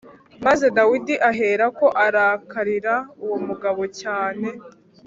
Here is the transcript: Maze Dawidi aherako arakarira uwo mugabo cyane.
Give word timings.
Maze 0.45 0.65
Dawidi 0.77 1.15
aherako 1.29 1.85
arakarira 2.05 2.95
uwo 3.23 3.37
mugabo 3.47 3.81
cyane. 3.99 4.47